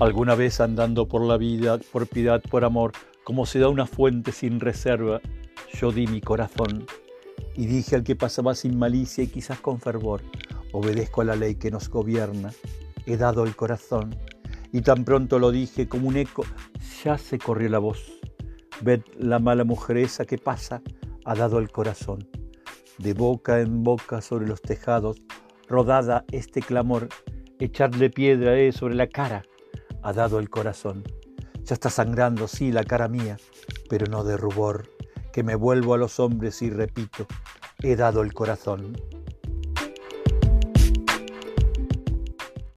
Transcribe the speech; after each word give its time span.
Alguna 0.00 0.34
vez 0.34 0.62
andando 0.62 1.06
por 1.06 1.20
la 1.20 1.36
vida, 1.36 1.78
por 1.92 2.06
piedad, 2.06 2.40
por 2.40 2.64
amor, 2.64 2.92
como 3.22 3.44
se 3.44 3.58
da 3.58 3.68
una 3.68 3.84
fuente 3.84 4.32
sin 4.32 4.58
reserva, 4.58 5.20
yo 5.74 5.92
di 5.92 6.06
mi 6.06 6.22
corazón 6.22 6.86
y 7.54 7.66
dije 7.66 7.96
al 7.96 8.02
que 8.02 8.16
pasaba 8.16 8.54
sin 8.54 8.78
malicia 8.78 9.24
y 9.24 9.26
quizás 9.26 9.60
con 9.60 9.78
fervor, 9.78 10.22
obedezco 10.72 11.20
a 11.20 11.26
la 11.26 11.36
ley 11.36 11.56
que 11.56 11.70
nos 11.70 11.90
gobierna, 11.90 12.50
he 13.04 13.18
dado 13.18 13.44
el 13.44 13.54
corazón. 13.54 14.16
Y 14.72 14.80
tan 14.80 15.04
pronto 15.04 15.38
lo 15.38 15.50
dije 15.50 15.86
como 15.86 16.08
un 16.08 16.16
eco, 16.16 16.44
ya 17.04 17.18
se 17.18 17.38
corrió 17.38 17.68
la 17.68 17.78
voz. 17.78 18.10
Ved 18.80 19.02
la 19.18 19.38
mala 19.38 19.64
mujer 19.64 19.98
esa 19.98 20.24
que 20.24 20.38
pasa, 20.38 20.80
ha 21.26 21.34
dado 21.34 21.58
el 21.58 21.70
corazón. 21.70 22.26
De 22.96 23.12
boca 23.12 23.60
en 23.60 23.84
boca 23.84 24.22
sobre 24.22 24.48
los 24.48 24.62
tejados, 24.62 25.18
rodada 25.68 26.24
este 26.32 26.62
clamor, 26.62 27.10
echarle 27.58 28.08
piedra 28.08 28.58
es 28.58 28.76
sobre 28.76 28.94
la 28.94 29.06
cara, 29.06 29.42
ha 30.02 30.12
dado 30.12 30.38
el 30.38 30.50
corazón. 30.50 31.04
Ya 31.64 31.74
está 31.74 31.90
sangrando, 31.90 32.48
sí, 32.48 32.72
la 32.72 32.84
cara 32.84 33.08
mía, 33.08 33.36
pero 33.88 34.06
no 34.06 34.24
de 34.24 34.36
rubor, 34.36 34.88
que 35.32 35.42
me 35.42 35.54
vuelvo 35.54 35.94
a 35.94 35.98
los 35.98 36.18
hombres 36.18 36.62
y 36.62 36.70
repito, 36.70 37.26
he 37.82 37.96
dado 37.96 38.22
el 38.22 38.32
corazón. 38.32 38.96